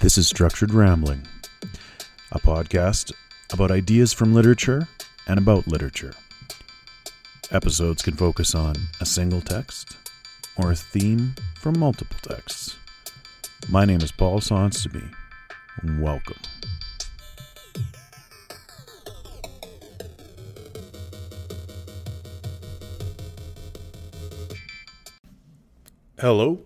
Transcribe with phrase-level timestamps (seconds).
[0.00, 1.26] This is Structured Rambling,
[2.30, 3.12] a podcast
[3.52, 4.86] about ideas from literature
[5.26, 6.14] and about literature.
[7.50, 9.96] Episodes can focus on a single text
[10.56, 12.76] or a theme from multiple texts.
[13.68, 15.12] My name is Paul Sonseby.
[15.98, 16.38] Welcome.
[26.20, 26.60] Hello,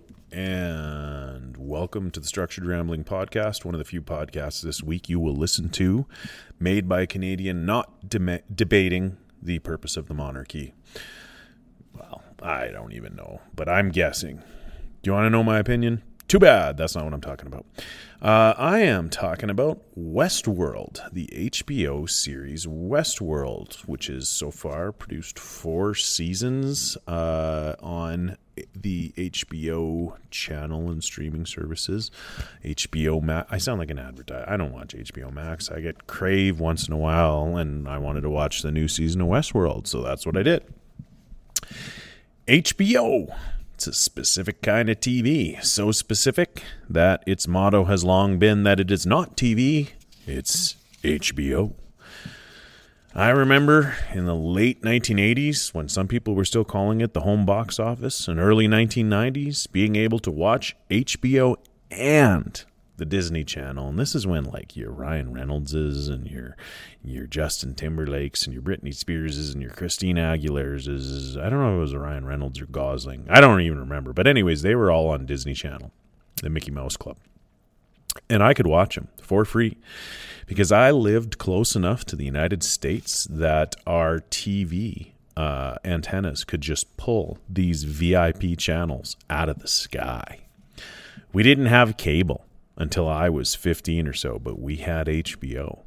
[1.93, 5.37] welcome to the Structured Rambling Podcast, one of the few podcasts this week you will
[5.37, 6.07] listen to,
[6.59, 10.73] made by a Canadian not de- debating the purpose of the monarchy.
[11.93, 14.37] Well, I don't even know, but I'm guessing.
[15.03, 16.03] Do you want to know my opinion?
[16.33, 16.79] Too bad.
[16.79, 17.67] That's not what I'm talking about.
[18.23, 25.39] Uh, I am talking about Westworld, the HBO series Westworld, which is so far produced
[25.39, 28.39] four seasons uh, on
[28.75, 32.11] the HBO channel and streaming services.
[32.65, 33.47] HBO Max.
[33.53, 34.47] I sound like an advertiser.
[34.49, 35.71] I don't watch HBO Max.
[35.71, 39.21] I get Crave once in a while, and I wanted to watch the new season
[39.21, 40.65] of Westworld, so that's what I did.
[42.49, 43.37] HBO
[43.83, 48.79] it's a specific kind of TV, so specific that its motto has long been that
[48.79, 49.89] it is not TV,
[50.25, 51.73] it's HBO.
[53.13, 57.45] I remember in the late 1980s, when some people were still calling it the home
[57.45, 61.57] box office, and early 1990s, being able to watch HBO
[61.91, 62.65] and
[62.97, 66.57] the Disney Channel, and this is when like your Ryan Reynoldses and your
[67.03, 71.77] your Justin Timberlakes and your Britney Spearses and your Christina Aguilera's I don't know if
[71.77, 73.27] it was Ryan Reynolds or Gosling.
[73.31, 74.13] I don't even remember.
[74.13, 75.91] But anyways, they were all on Disney Channel,
[76.43, 77.17] the Mickey Mouse Club.
[78.29, 79.79] And I could watch them for free
[80.47, 86.61] because I lived close enough to the United States that our TV uh, antennas could
[86.61, 90.41] just pull these VIP channels out of the sky.
[91.33, 92.45] We didn't have cable
[92.77, 95.83] until I was 15 or so, but we had HBO.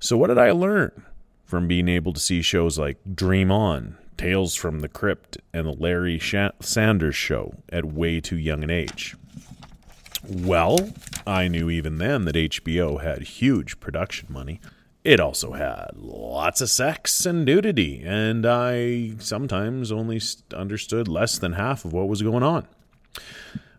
[0.00, 1.04] So, what did I learn
[1.44, 5.72] from being able to see shows like Dream On, Tales from the Crypt, and The
[5.72, 6.20] Larry
[6.60, 9.16] Sanders Show at way too young an age?
[10.28, 10.90] Well,
[11.26, 14.60] I knew even then that HBO had huge production money.
[15.04, 20.20] It also had lots of sex and nudity, and I sometimes only
[20.52, 22.66] understood less than half of what was going on.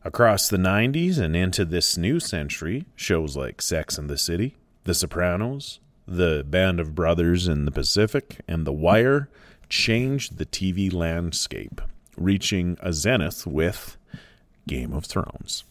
[0.03, 4.55] Across the 90s and into this new century, shows like Sex and the City,
[4.85, 9.29] The Sopranos, The Band of Brothers in the Pacific, and The Wire
[9.67, 11.81] changed the TV landscape,
[12.15, 13.97] reaching a zenith with
[14.67, 15.65] Game of Thrones.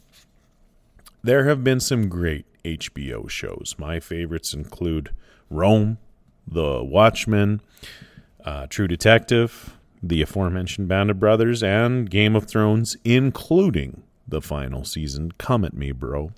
[1.23, 3.77] There have been some great HBO shows.
[3.79, 5.11] My favorites include
[5.49, 5.97] Rome,
[6.47, 7.63] The Watchmen,
[8.45, 14.85] uh, True Detective, the aforementioned Band of Brothers, and Game of Thrones, including the final
[14.85, 15.33] season.
[15.39, 16.33] Come at me, bro.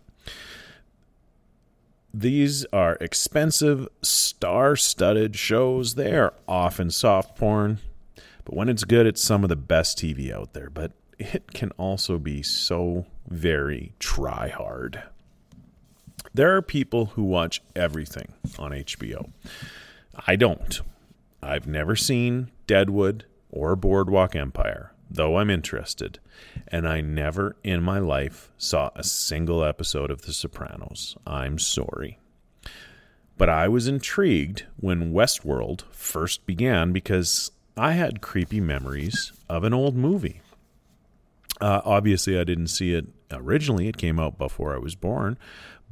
[2.13, 5.95] These are expensive, star studded shows.
[5.95, 7.79] They are often soft porn,
[8.45, 10.71] but when it's good, it's some of the best TV out there.
[10.71, 15.03] But it can also be so very try hard.
[16.35, 19.31] There are people who watch everything on HBO.
[20.27, 20.81] I don't.
[21.43, 26.19] I've never seen Deadwood or Boardwalk Empire though I'm interested,
[26.69, 31.17] and I never in my life saw a single episode of The Sopranos.
[31.27, 32.19] I'm sorry.
[33.37, 39.73] But I was intrigued when Westworld first began because I had creepy memories of an
[39.73, 40.43] old movie.
[41.61, 45.39] Uh, obviously, I didn't see it originally, it came out before I was born.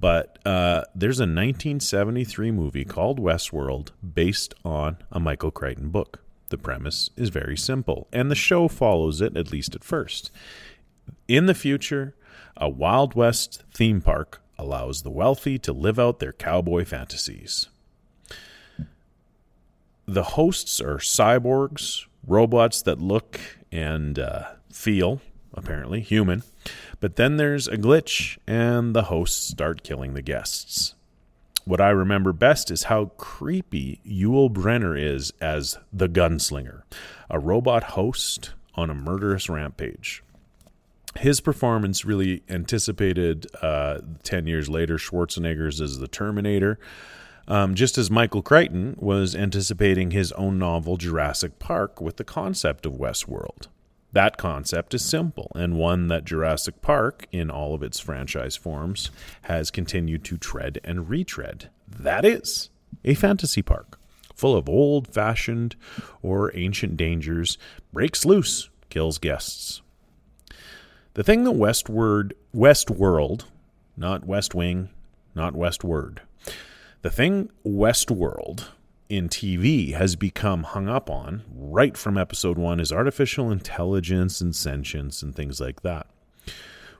[0.00, 6.20] But uh, there's a 1973 movie called Westworld based on a Michael Crichton book.
[6.50, 10.30] The premise is very simple, and the show follows it, at least at first.
[11.26, 12.14] In the future,
[12.56, 17.68] a Wild West theme park allows the wealthy to live out their cowboy fantasies.
[20.06, 23.38] The hosts are cyborgs, robots that look
[23.70, 25.20] and uh, feel,
[25.52, 26.42] apparently, human.
[26.98, 30.94] But then there's a glitch, and the hosts start killing the guests.
[31.68, 36.80] What I remember best is how creepy Yul Brynner is as the gunslinger,
[37.28, 40.22] a robot host on a murderous rampage.
[41.18, 46.78] His performance really anticipated uh, 10 years later Schwarzenegger's as the Terminator,
[47.46, 52.86] um, just as Michael Crichton was anticipating his own novel Jurassic Park with the concept
[52.86, 53.66] of Westworld.
[54.12, 59.10] That concept is simple, and one that Jurassic Park, in all of its franchise forms,
[59.42, 61.68] has continued to tread and retread.
[61.86, 62.70] That is
[63.04, 63.98] a fantasy park
[64.34, 65.74] full of old fashioned
[66.22, 67.58] or ancient dangers,
[67.92, 69.82] breaks loose, kills guests.
[71.14, 73.46] The thing that Westward, Westworld
[73.98, 74.88] not West Wing,
[75.34, 76.22] not Westward.
[77.02, 78.68] The thing Westworld
[79.08, 84.54] in TV has become hung up on right from episode one is artificial intelligence and
[84.54, 86.06] sentience and things like that.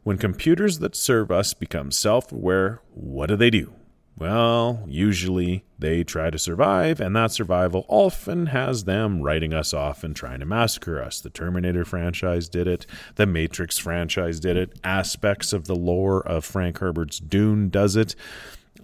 [0.02, 3.74] When computers that serve us become self aware, what do they do?
[4.18, 10.02] Well, usually they try to survive, and that survival often has them writing us off
[10.02, 11.20] and trying to massacre us.
[11.20, 12.84] The Terminator franchise did it,
[13.14, 18.16] the Matrix franchise did it, aspects of the lore of Frank Herbert's Dune does it.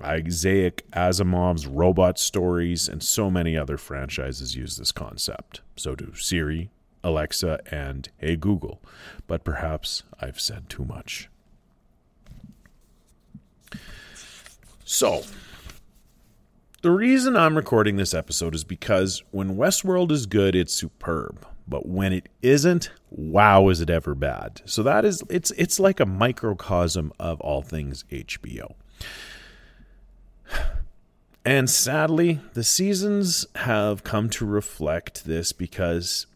[0.02, 5.60] Isaac Asimov's robot stories, and so many other franchises use this concept.
[5.76, 6.70] So do Siri,
[7.02, 8.80] Alexa, and Hey Google.
[9.26, 11.28] But perhaps I've said too much.
[14.84, 15.22] So,
[16.82, 21.46] the reason I'm recording this episode is because when Westworld is good, it's superb.
[21.66, 24.60] But when it isn't, wow, is it ever bad.
[24.66, 28.74] So that is it's it's like a microcosm of all things HBO.
[31.46, 36.26] And sadly, the seasons have come to reflect this because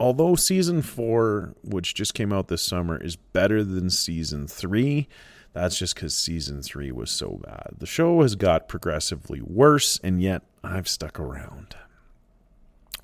[0.00, 5.08] although season four, which just came out this summer, is better than season three,
[5.52, 7.74] that's just because season three was so bad.
[7.78, 11.76] The show has got progressively worse, and yet I've stuck around.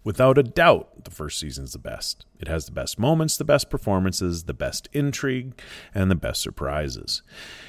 [0.05, 2.27] Without a doubt, the first season's the best.
[2.39, 5.59] It has the best moments, the best performances, the best intrigue,
[5.95, 7.23] and the best surprises.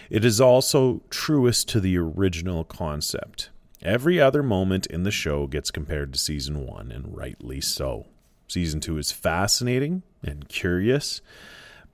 [0.10, 3.52] It is also truest to the original concept.
[3.82, 8.08] Every other moment in the show gets compared to season one, and rightly so.
[8.50, 11.22] Season two is fascinating and curious,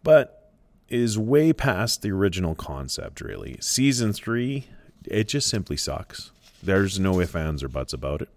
[0.03, 0.51] but
[0.89, 3.57] is way past the original concept, really.
[3.61, 4.67] Season three,
[5.05, 6.31] it just simply sucks.
[6.63, 8.29] There's no ifs, ands, or buts about it.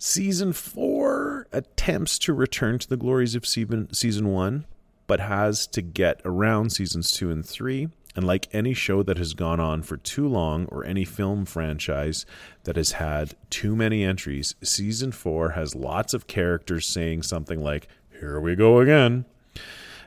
[0.00, 4.64] Season four attempts to return to the glories of season, season one,
[5.08, 7.88] but has to get around seasons two and three.
[8.14, 12.26] And like any show that has gone on for too long, or any film franchise
[12.62, 17.88] that has had too many entries, season four has lots of characters saying something like,
[18.20, 19.24] Here we go again.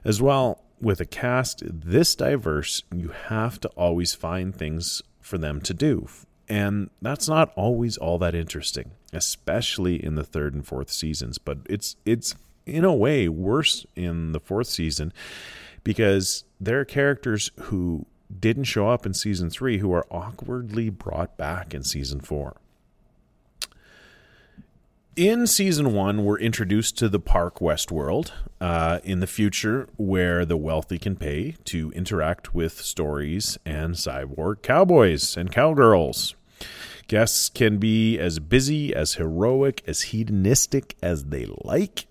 [0.06, 5.62] As well, with a cast this diverse, you have to always find things for them
[5.62, 6.08] to do.
[6.52, 11.38] And that's not always all that interesting, especially in the third and fourth seasons.
[11.38, 15.14] But it's it's in a way worse in the fourth season
[15.86, 18.06] because there are characters who
[18.38, 22.58] didn't show up in season three who are awkwardly brought back in season four.
[25.16, 30.58] In season one, we're introduced to the park Westworld uh, in the future where the
[30.58, 36.36] wealthy can pay to interact with stories and cyborg cowboys and cowgirls.
[37.08, 42.08] Guests can be as busy, as heroic, as hedonistic as they like.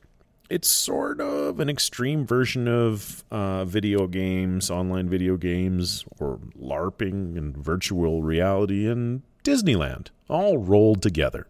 [0.51, 7.39] It's sort of an extreme version of uh, video games, online video games, or LARPing
[7.39, 11.47] and virtual reality and Disneyland, all rolled together.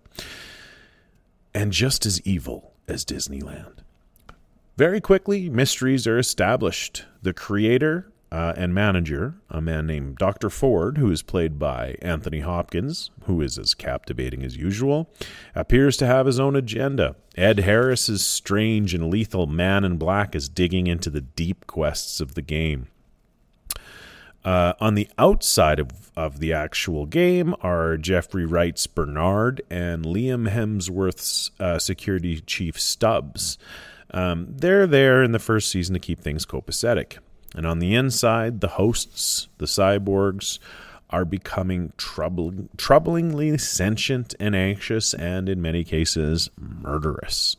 [1.55, 3.79] And just as evil as Disneyland.
[4.77, 7.05] Very quickly, mysteries are established.
[7.23, 10.51] The creator uh, and manager, a man named Dr.
[10.51, 15.11] Ford, who is played by Anthony Hopkins, who is as captivating as usual,
[15.55, 17.17] appears to have his own agenda.
[17.37, 22.35] Ed Harris's strange and lethal man in black is digging into the deep quests of
[22.35, 22.87] the game.
[24.45, 30.49] Uh, on the outside of, of the actual game are Jeffrey Wright's Bernard and Liam
[30.49, 33.59] Hemsworth's uh, security chief Stubbs.
[34.13, 37.19] Um, they're there in the first season to keep things copacetic.
[37.55, 40.59] And on the inside, the hosts, the cyborgs,
[41.11, 47.57] are becoming troubling, troublingly sentient and anxious, and in many cases, murderous.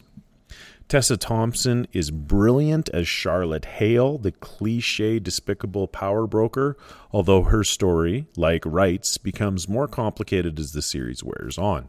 [0.88, 6.78] Tessa Thompson is brilliant as Charlotte Hale, the cliche, despicable power broker,
[7.14, 11.88] although her story, like Wright's, becomes more complicated as the series wears on.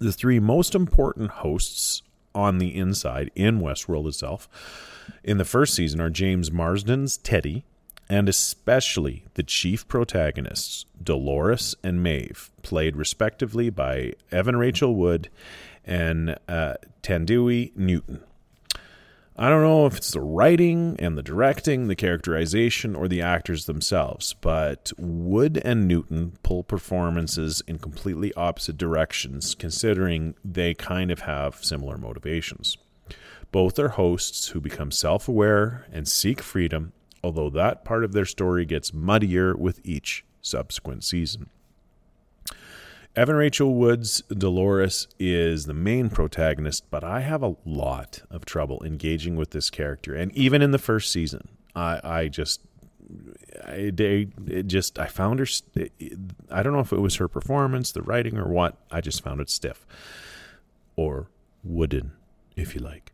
[0.00, 2.02] The three most important hosts
[2.34, 4.48] on the inside in Westworld itself
[5.22, 7.64] in the first season are James Marsden's Teddy,
[8.08, 15.28] and especially the chief protagonists, Dolores and Maeve, played respectively by Evan Rachel Wood
[15.84, 18.22] and uh, Thandie Newton.
[19.36, 23.64] I don't know if it's the writing and the directing, the characterization, or the actors
[23.64, 31.20] themselves, but Wood and Newton pull performances in completely opposite directions, considering they kind of
[31.20, 32.76] have similar motivations.
[33.54, 36.92] Both are hosts who become self aware and seek freedom,
[37.22, 41.50] although that part of their story gets muddier with each subsequent season.
[43.14, 48.82] Evan Rachel Wood's Dolores is the main protagonist, but I have a lot of trouble
[48.84, 50.16] engaging with this character.
[50.16, 51.46] And even in the first season,
[51.76, 52.60] I, I just
[53.64, 53.92] I,
[54.66, 55.46] just I found her.
[56.50, 58.78] I don't know if it was her performance, the writing, or what.
[58.90, 59.86] I just found it stiff,
[60.96, 61.28] or
[61.62, 62.14] wooden,
[62.56, 63.12] if you like.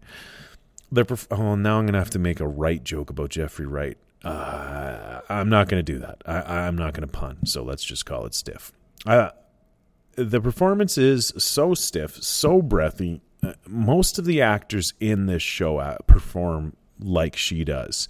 [0.92, 3.97] The oh, now I'm gonna have to make a Wright joke about Jeffrey Wright.
[4.25, 6.23] Uh, I'm not gonna do that.
[6.26, 7.47] I, I'm not gonna pun.
[7.47, 8.73] So let's just call it stiff.
[9.06, 9.30] Uh,
[10.16, 13.20] the performance is so stiff, so breathy.
[13.42, 18.09] Uh, most of the actors in this show uh, perform like she does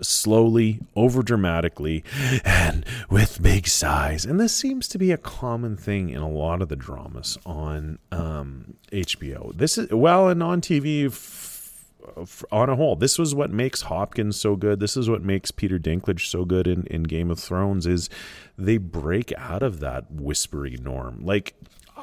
[0.00, 2.04] slowly, over dramatically,
[2.44, 4.24] and with big sighs.
[4.24, 7.98] And this seems to be a common thing in a lot of the dramas on
[8.12, 9.56] um, HBO.
[9.56, 12.96] This is well, and on TV f- on a whole.
[12.96, 14.80] This was what makes Hopkins so good.
[14.80, 17.86] This is what makes Peter Dinklage so good in, in Game of Thrones.
[17.86, 18.08] Is
[18.56, 21.20] they break out of that whispery norm.
[21.24, 21.54] Like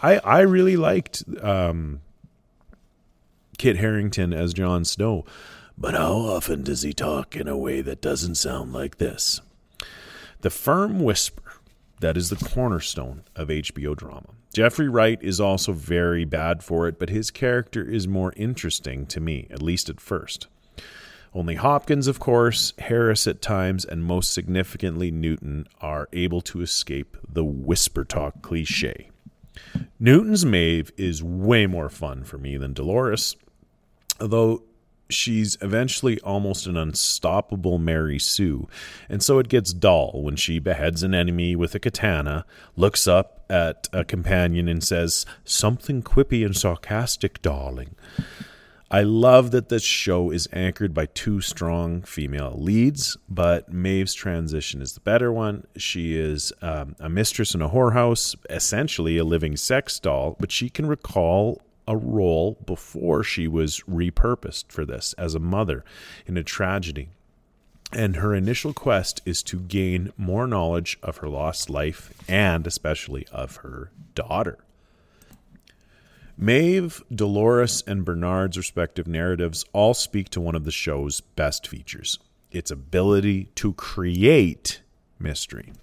[0.01, 2.01] I, I really liked um,
[3.57, 5.25] Kit Harington as Jon Snow.
[5.77, 9.41] But how often does he talk in a way that doesn't sound like this?
[10.41, 11.45] The firm whisper
[11.99, 14.29] that is the cornerstone of HBO drama.
[14.53, 19.19] Jeffrey Wright is also very bad for it, but his character is more interesting to
[19.19, 20.47] me, at least at first.
[21.33, 27.17] Only Hopkins, of course, Harris at times, and most significantly Newton are able to escape
[27.27, 29.09] the whisper talk cliche.
[29.99, 33.35] Newton's Maeve is way more fun for me than Dolores,
[34.21, 34.63] although
[35.09, 38.67] she's eventually almost an unstoppable Mary Sue,
[39.09, 42.45] and so it gets dull when she beheads an enemy with a katana,
[42.75, 47.95] looks up at a companion, and says, Something quippy and sarcastic, darling.
[48.91, 54.81] I love that this show is anchored by two strong female leads, but Maeve's transition
[54.81, 55.65] is the better one.
[55.75, 60.69] She is um, a mistress in a whorehouse, essentially a living sex doll, but she
[60.69, 65.83] can recall a role before she was repurposed for this as a mother
[66.25, 67.09] in a tragedy.
[67.91, 73.27] And her initial quest is to gain more knowledge of her lost life and especially
[73.31, 74.57] of her daughter.
[76.37, 82.19] Maeve, Dolores, and Bernard's respective narratives all speak to one of the show's best features
[82.51, 84.81] its ability to create
[85.19, 85.73] mystery.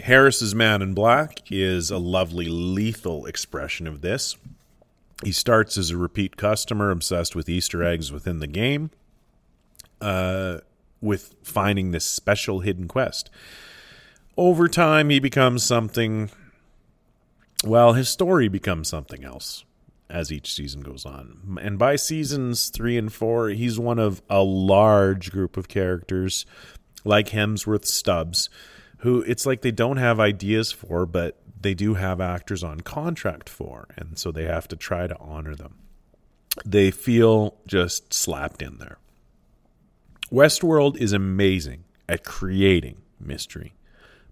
[0.00, 4.36] Harris's Man in Black is a lovely, lethal expression of this.
[5.24, 8.90] He starts as a repeat customer, obsessed with Easter eggs within the game,
[10.00, 10.58] uh,
[11.00, 13.30] with finding this special hidden quest.
[14.36, 16.30] Over time, he becomes something.
[17.64, 19.64] Well, his story becomes something else
[20.10, 21.58] as each season goes on.
[21.60, 26.44] And by seasons three and four, he's one of a large group of characters
[27.04, 28.50] like Hemsworth Stubbs,
[28.98, 33.48] who it's like they don't have ideas for, but they do have actors on contract
[33.48, 35.74] for, and so they have to try to honor them.
[36.64, 38.98] They feel just slapped in there.
[40.30, 43.74] Westworld is amazing at creating mystery,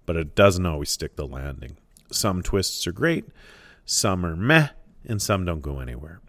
[0.05, 1.79] but it doesn't always stick the landing.
[2.11, 3.25] Some twists are great,
[3.87, 4.69] some are meh,
[5.07, 6.21] and some don't go anywhere.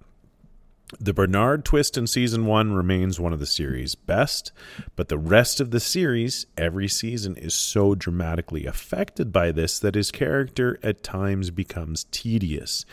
[0.99, 4.51] The Bernard twist in season one remains one of the series' best,
[4.95, 9.95] but the rest of the series, every season, is so dramatically affected by this that
[9.95, 12.85] his character at times becomes tedious.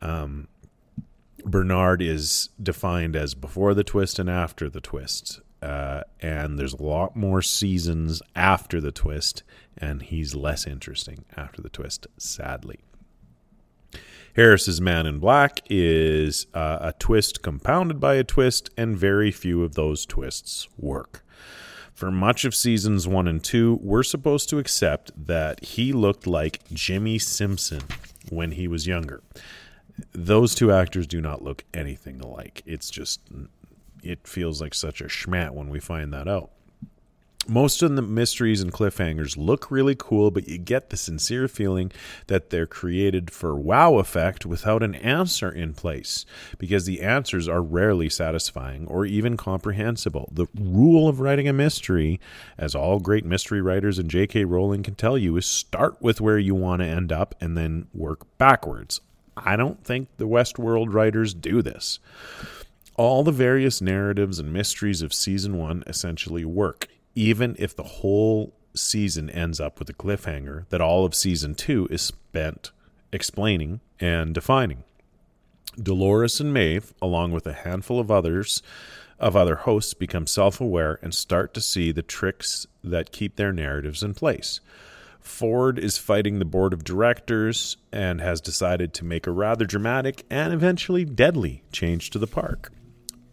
[0.00, 0.48] Um,
[1.44, 5.40] Bernard is defined as before the twist and after the twist.
[5.62, 9.42] Uh, and there's a lot more seasons after the twist,
[9.78, 12.80] and he's less interesting after the twist, sadly.
[14.34, 19.62] Harris's Man in Black is uh, a twist compounded by a twist, and very few
[19.62, 21.24] of those twists work.
[21.92, 26.64] For much of seasons one and two, we're supposed to accept that he looked like
[26.72, 27.82] Jimmy Simpson
[28.28, 29.22] when he was younger.
[30.10, 32.62] Those two actors do not look anything alike.
[32.66, 33.20] It's just,
[34.02, 36.50] it feels like such a schmat when we find that out
[37.48, 41.92] most of the mysteries and cliffhangers look really cool, but you get the sincere feeling
[42.26, 46.24] that they're created for wow effect without an answer in place
[46.58, 50.28] because the answers are rarely satisfying or even comprehensible.
[50.32, 52.20] The rule of writing a mystery,
[52.56, 54.44] as all great mystery writers and J.K.
[54.44, 57.86] Rowling can tell you, is start with where you want to end up and then
[57.92, 59.00] work backwards.
[59.36, 61.98] I don't think the Westworld writers do this.
[62.96, 68.54] All the various narratives and mysteries of season one essentially work even if the whole
[68.74, 72.72] season ends up with a cliffhanger that all of season two is spent
[73.12, 74.82] explaining and defining.
[75.80, 78.62] Dolores and Maeve, along with a handful of others
[79.18, 84.02] of other hosts, become self-aware and start to see the tricks that keep their narratives
[84.02, 84.60] in place.
[85.20, 90.24] Ford is fighting the board of directors and has decided to make a rather dramatic
[90.28, 92.70] and eventually deadly change to the park.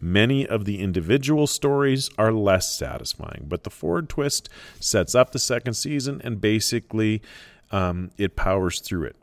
[0.04, 4.48] Many of the individual stories are less satisfying, but the Ford twist
[4.80, 7.22] sets up the second season and basically
[7.70, 9.16] um, it powers through it.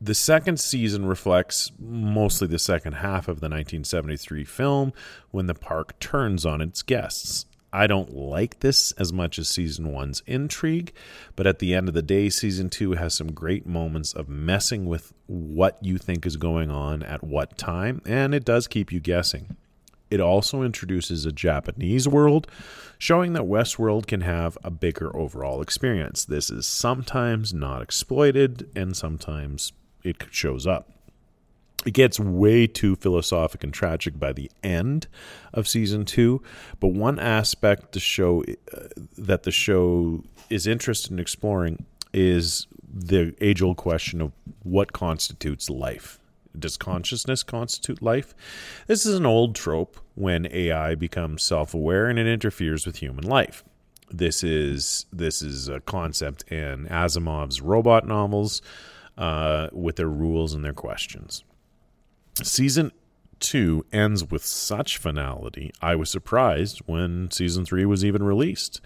[0.00, 4.92] The second season reflects mostly the second half of the 1973 film
[5.32, 7.46] when the park turns on its guests.
[7.72, 10.92] I don't like this as much as season one's intrigue,
[11.36, 14.84] but at the end of the day, season two has some great moments of messing
[14.86, 19.00] with what you think is going on at what time, and it does keep you
[19.00, 19.56] guessing.
[20.10, 22.46] It also introduces a Japanese world,
[22.98, 26.26] showing that Westworld can have a bigger overall experience.
[26.26, 29.72] This is sometimes not exploited, and sometimes
[30.04, 30.90] it shows up
[31.84, 35.08] it gets way too philosophic and tragic by the end
[35.52, 36.42] of season two.
[36.80, 43.34] But one aspect the show uh, that the show is interested in exploring is the
[43.40, 46.18] age old question of what constitutes life.
[46.58, 48.34] Does consciousness constitute life?
[48.86, 53.24] This is an old trope when AI becomes self aware and it interferes with human
[53.24, 53.64] life.
[54.10, 58.60] This is this is a concept in Asimov's robot novels
[59.16, 61.42] uh, with their rules and their questions.
[62.42, 62.92] Season
[63.38, 68.80] two ends with such finality, I was surprised when season three was even released.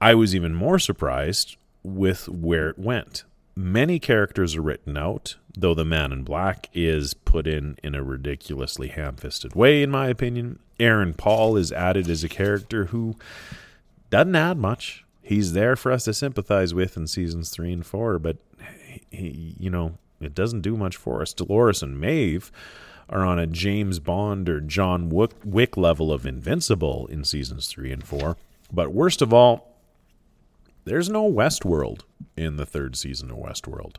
[0.00, 3.24] I was even more surprised with where it went.
[3.54, 8.02] Many characters are written out, though the man in black is put in in a
[8.02, 10.58] ridiculously ham fisted way, in my opinion.
[10.80, 13.16] Aaron Paul is added as a character who
[14.10, 15.04] doesn't add much.
[15.20, 18.38] He's there for us to sympathize with in seasons three and four, but
[19.10, 21.32] he, you know, it doesn't do much for us.
[21.32, 22.50] Dolores and Maeve
[23.08, 28.02] are on a James Bond or John Wick level of invincible in seasons three and
[28.02, 28.36] four.
[28.72, 29.76] But worst of all,
[30.84, 32.00] there's no Westworld
[32.36, 33.96] in the third season of Westworld.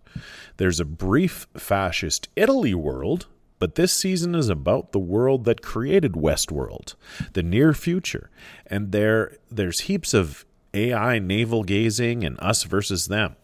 [0.58, 3.28] There's a brief fascist Italy world,
[3.60, 6.96] but this season is about the world that created Westworld,
[7.34, 8.30] the near future.
[8.66, 13.36] And there there's heaps of AI navel gazing and us versus them.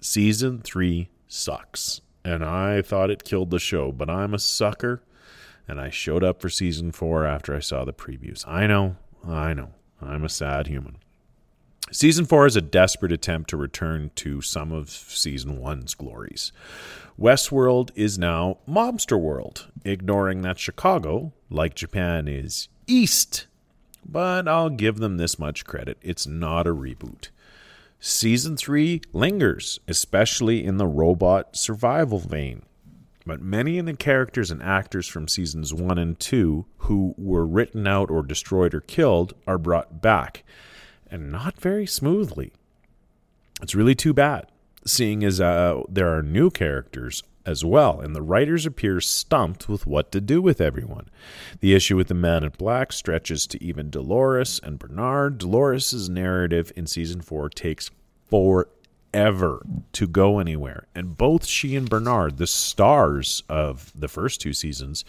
[0.00, 5.02] Season 3 sucks and I thought it killed the show, but I'm a sucker,
[5.68, 8.46] and I showed up for season four after I saw the previews.
[8.46, 10.96] I know, I know, I'm a sad human.
[11.92, 16.50] Season 4 is a desperate attempt to return to some of Season 1's glories.
[17.20, 23.46] Westworld is now Mobster World, ignoring that Chicago, like Japan, is East.
[24.04, 27.28] But I'll give them this much credit it's not a reboot.
[28.06, 32.60] Season 3 lingers, especially in the robot survival vein.
[33.24, 37.86] But many of the characters and actors from seasons 1 and 2 who were written
[37.86, 40.44] out or destroyed or killed are brought back,
[41.10, 42.52] and not very smoothly.
[43.62, 44.48] It's really too bad,
[44.84, 49.86] seeing as uh, there are new characters as well, and the writers appear stumped with
[49.86, 51.08] what to do with everyone.
[51.60, 55.38] The issue with the Man in Black stretches to even Dolores and Bernard.
[55.38, 57.90] Dolores' narrative in season four takes
[58.28, 64.52] forever to go anywhere, and both she and Bernard, the stars of the first two
[64.52, 65.04] seasons,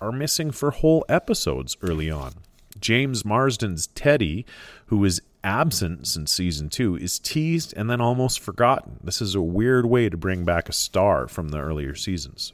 [0.00, 2.34] are missing for whole episodes early on.
[2.78, 4.46] James Marsden's Teddy,
[4.86, 8.98] who is absent since season two, is teased and then almost forgotten.
[9.02, 12.52] This is a weird way to bring back a star from the earlier seasons.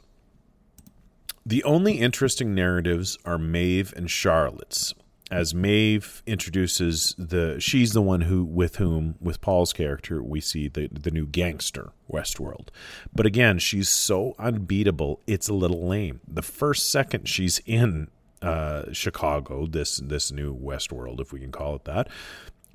[1.45, 4.95] The only interesting narratives are Maeve and Charlotte's.
[5.31, 10.67] As Maeve introduces the, she's the one who, with whom, with Paul's character, we see
[10.67, 12.67] the the new gangster Westworld.
[13.13, 16.21] But again, she's so unbeatable, it's a little lame.
[16.27, 18.09] The first second she's in
[18.43, 22.07] uh, Chicago, this this new Westworld, if we can call it that,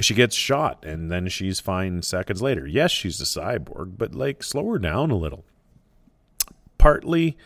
[0.04, 2.66] she gets shot and then she's fine seconds later.
[2.66, 5.44] Yes, she's a cyborg, but like slow her down a little.
[6.78, 7.36] Partly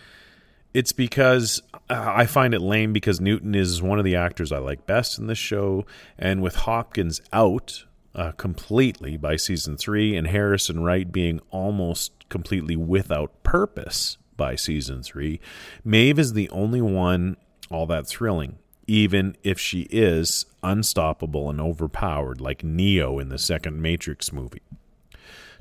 [0.75, 4.59] it's because uh, I find it lame because Newton is one of the actors I
[4.59, 5.87] like best in the show,
[6.19, 12.29] and with Hopkins out uh, completely by season three, and Harris and Wright being almost
[12.29, 15.41] completely without purpose by season three,
[15.85, 17.37] Maeve is the only one
[17.71, 23.81] all that thrilling even if she is unstoppable and overpowered like Neo in the second
[23.81, 24.63] Matrix movie.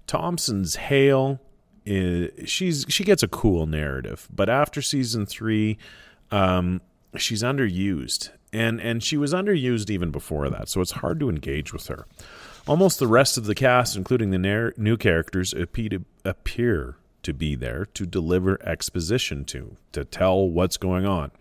[0.08, 1.40] Thompson's Hale
[1.86, 5.78] is she's she gets a cool narrative, but after season 3
[6.32, 6.82] um,
[7.18, 11.74] she's underused and and she was underused even before that, so it's hard to engage
[11.74, 12.06] with her.
[12.66, 18.06] Almost the rest of the cast, including the new characters, appear to be there to
[18.06, 21.32] deliver exposition to, to tell what's going on.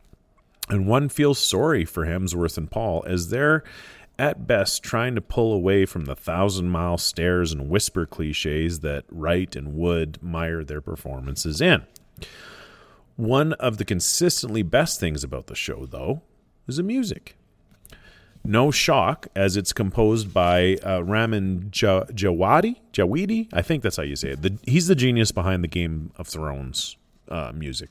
[0.72, 3.62] And one feels sorry for Hemsworth and Paul as they're
[4.18, 9.04] at best trying to pull away from the thousand mile stares and whisper cliches that
[9.11, 11.82] Wright and Wood mire their performances in.
[13.16, 16.22] One of the consistently best things about the show, though,
[16.66, 17.37] is the music.
[18.42, 22.76] No shock, as it's composed by uh, Ramin ja- Djawadi.
[23.52, 24.40] I think that's how you say it.
[24.40, 26.96] The, he's the genius behind the Game of Thrones
[27.28, 27.90] uh, music.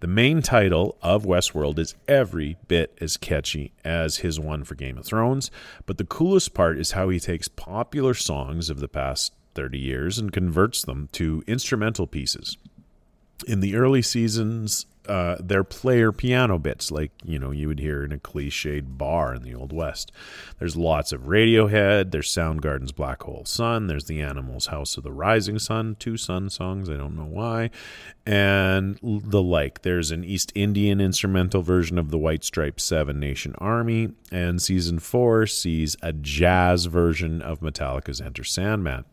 [0.00, 4.96] The main title of Westworld is every bit as catchy as his one for Game
[4.96, 5.50] of Thrones,
[5.86, 10.18] but the coolest part is how he takes popular songs of the past 30 years
[10.18, 12.56] and converts them to instrumental pieces.
[13.46, 18.04] In the early seasons uh, their player piano bits, like you know you would hear
[18.04, 20.12] in a cliched bar in the old west.
[20.60, 22.12] There's lots of Radiohead.
[22.12, 23.88] There's Soundgarden's Black Hole Sun.
[23.88, 26.88] There's the Animals' House of the Rising Sun, two Sun songs.
[26.88, 27.70] I don't know why,
[28.24, 29.82] and the like.
[29.82, 35.00] There's an East Indian instrumental version of the White Stripes Seven Nation Army, and season
[35.00, 39.04] four sees a jazz version of Metallica's Enter Sandman,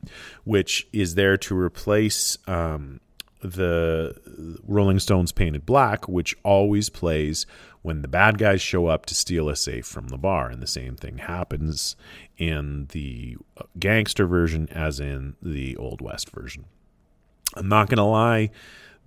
[0.44, 2.38] which is there to replace.
[2.46, 3.00] Um,
[3.42, 7.46] the Rolling Stones Painted Black, which always plays
[7.82, 10.50] when the bad guys show up to steal a safe from the bar.
[10.50, 11.96] And the same thing happens
[12.38, 13.38] in the
[13.80, 16.66] gangster version as in the Old West version.
[17.56, 18.52] I'm not going to lie,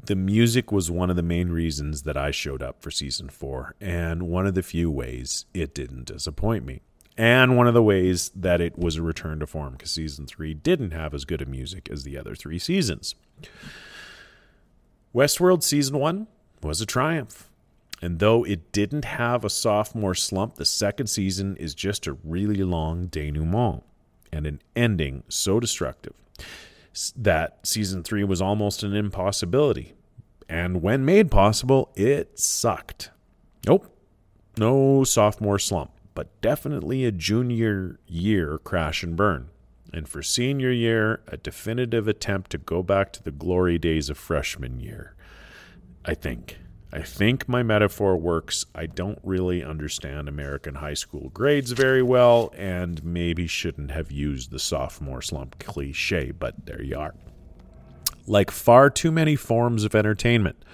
[0.04, 3.74] the music was one of the main reasons that I showed up for season four,
[3.80, 6.80] and one of the few ways it didn't disappoint me.
[7.18, 10.54] And one of the ways that it was a return to form because season three
[10.54, 13.14] didn't have as good a music as the other three seasons.
[15.14, 16.26] Westworld Season 1
[16.62, 17.50] was a triumph.
[18.02, 22.62] And though it didn't have a sophomore slump, the second season is just a really
[22.62, 23.82] long denouement
[24.32, 26.14] and an ending so destructive
[27.16, 29.94] that season 3 was almost an impossibility.
[30.48, 33.10] And when made possible, it sucked.
[33.66, 33.86] Nope,
[34.56, 39.48] no sophomore slump, but definitely a junior year crash and burn.
[39.92, 44.18] And for senior year, a definitive attempt to go back to the glory days of
[44.18, 45.14] freshman year.
[46.04, 46.58] I think.
[46.92, 48.66] I think my metaphor works.
[48.74, 54.50] I don't really understand American high school grades very well, and maybe shouldn't have used
[54.50, 57.14] the sophomore slump cliche, but there you are.
[58.26, 60.64] Like far too many forms of entertainment,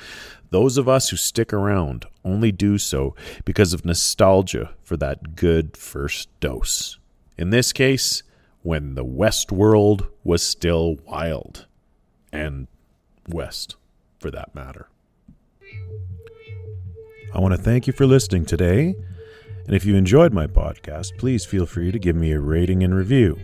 [0.51, 5.77] those of us who stick around only do so because of nostalgia for that good
[5.77, 6.99] first dose.
[7.37, 8.23] In this case,
[8.67, 11.67] when the West world was still wild.
[12.33, 12.67] And
[13.29, 13.77] West,
[14.19, 14.89] for that matter.
[17.33, 18.97] I want to thank you for listening today.
[19.67, 22.93] And if you enjoyed my podcast, please feel free to give me a rating and
[22.93, 23.39] review.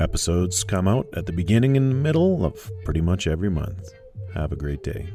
[0.00, 3.88] Episodes come out at the beginning and middle of pretty much every month.
[4.34, 5.10] Have a great day.